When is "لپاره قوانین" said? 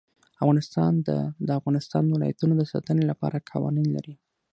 3.11-3.87